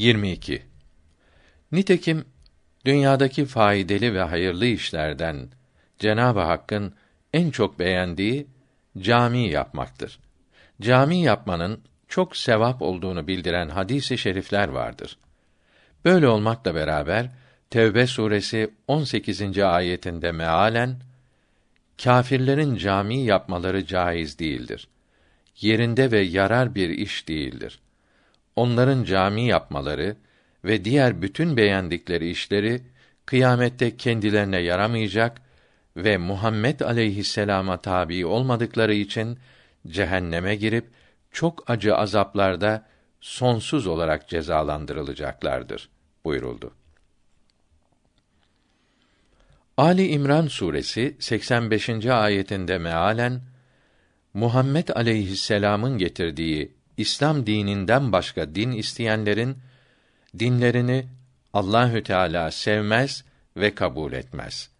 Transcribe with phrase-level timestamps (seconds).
[0.00, 0.62] 22.
[1.72, 2.24] Nitekim
[2.84, 5.48] dünyadaki faydalı ve hayırlı işlerden
[5.98, 6.94] Cenab-ı Hakk'ın
[7.32, 8.46] en çok beğendiği
[8.98, 10.20] cami yapmaktır.
[10.80, 15.18] Cami yapmanın çok sevap olduğunu bildiren hadisi şerifler vardır.
[16.04, 17.30] Böyle olmakla beraber
[17.70, 19.58] Tevbe suresi 18.
[19.58, 21.00] ayetinde mealen
[22.02, 24.88] kâfirlerin cami yapmaları caiz değildir.
[25.60, 27.80] Yerinde ve yarar bir iş değildir.
[28.56, 30.16] Onların cami yapmaları
[30.64, 32.82] ve diğer bütün beğendikleri işleri
[33.26, 35.40] kıyamette kendilerine yaramayacak
[35.96, 39.38] ve Muhammed aleyhisselama tabi olmadıkları için
[39.88, 40.86] cehenneme girip
[41.30, 42.86] çok acı azaplarda
[43.20, 45.88] sonsuz olarak cezalandırılacaklardır
[46.24, 46.74] buyuruldu.
[49.76, 52.06] Ali İmran suresi 85.
[52.06, 53.40] ayetinde mealen
[54.34, 59.56] Muhammed aleyhisselam'ın getirdiği İslam dininden başka din isteyenlerin
[60.38, 61.06] dinlerini
[61.52, 63.24] Allahü Teala sevmez
[63.56, 64.70] ve kabul etmez.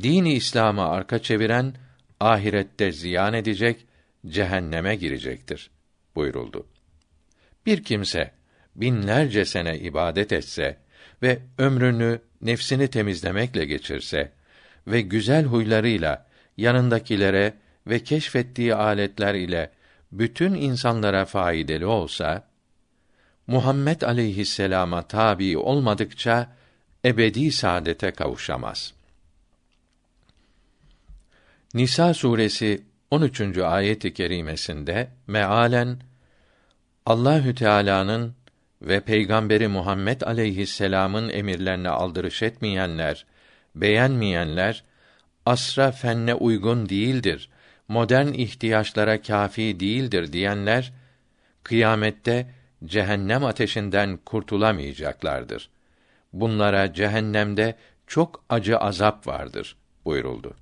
[0.00, 1.74] Dini İslam'a arka çeviren
[2.20, 3.86] ahirette ziyan edecek,
[4.26, 5.70] cehenneme girecektir
[6.14, 6.66] buyuruldu.
[7.66, 8.30] Bir kimse
[8.76, 10.78] binlerce sene ibadet etse
[11.22, 14.32] ve ömrünü nefsini temizlemekle geçirse
[14.86, 17.54] ve güzel huylarıyla yanındakilere
[17.86, 19.70] ve keşfettiği aletler ile
[20.12, 22.44] bütün insanlara faydalı olsa
[23.46, 26.48] Muhammed aleyhisselama tabi olmadıkça
[27.04, 28.94] ebedi saadete kavuşamaz.
[31.74, 33.58] Nisa suresi 13.
[33.58, 35.98] ayet-i kerimesinde mealen
[37.06, 38.34] Allahü Teala'nın
[38.82, 43.26] ve Peygamberi Muhammed aleyhisselam'ın emirlerine aldırış etmeyenler,
[43.74, 44.84] beğenmeyenler
[45.46, 47.50] asra fenne uygun değildir,
[47.88, 50.92] modern ihtiyaçlara kafi değildir diyenler
[51.62, 52.46] kıyamette
[52.84, 55.70] cehennem ateşinden kurtulamayacaklardır.
[56.32, 60.56] Bunlara cehennemde çok acı azap vardır buyuruldu.